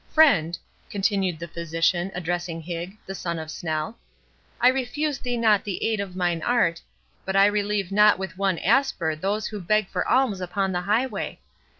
—Friend," 0.09 0.57
continued 0.89 1.37
the 1.37 1.47
physician, 1.47 2.11
addressing 2.15 2.59
Higg, 2.59 2.97
the 3.05 3.13
son 3.13 3.37
of 3.37 3.51
Snell, 3.51 3.99
"I 4.59 4.69
refuse 4.69 5.19
thee 5.19 5.37
not 5.37 5.63
the 5.63 5.83
aid 5.85 5.99
of 5.99 6.15
mine 6.15 6.41
art, 6.41 6.81
but 7.23 7.35
I 7.35 7.45
relieve 7.45 7.91
not 7.91 8.17
with 8.17 8.35
one 8.35 8.57
asper 8.57 9.15
those 9.15 9.45
who 9.45 9.61
beg 9.61 9.87
for 9.89 10.03
alms 10.07 10.41
upon 10.41 10.71
the 10.71 10.81
highway. 10.81 11.39